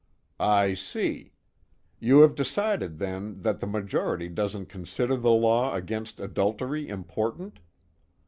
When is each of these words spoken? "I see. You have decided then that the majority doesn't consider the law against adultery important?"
"I 0.39 0.73
see. 0.73 1.33
You 1.99 2.21
have 2.21 2.33
decided 2.33 2.97
then 2.97 3.43
that 3.43 3.59
the 3.59 3.67
majority 3.67 4.29
doesn't 4.29 4.65
consider 4.65 5.15
the 5.15 5.29
law 5.29 5.75
against 5.75 6.19
adultery 6.19 6.89
important?" 6.89 7.59